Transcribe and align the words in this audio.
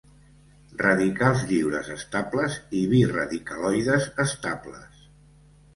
Radicals 0.81 1.43
lliures 1.51 1.91
estables 1.97 2.59
i 2.81 2.83
biradicaloides 2.95 4.13
estables. 4.29 5.11